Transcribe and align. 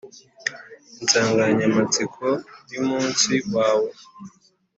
insanganyamatsiko 1.01 2.25
yumunsi 2.71 3.33
wawe 3.53 3.89